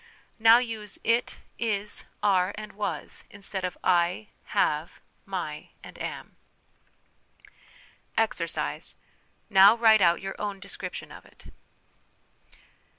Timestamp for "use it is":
0.57-2.05